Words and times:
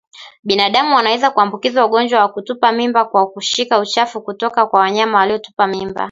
Binadamu 0.43 0.97
anaweza 0.97 1.31
kuambukizwa 1.31 1.85
ugonjwa 1.85 2.19
wa 2.19 2.29
kutupa 2.29 2.71
mimba 2.71 3.05
kwa 3.05 3.27
kushika 3.27 3.79
uchafu 3.79 4.21
kutoka 4.21 4.65
kwa 4.65 4.79
wanyama 4.79 5.17
waliotupa 5.17 5.67
mimba 5.67 5.99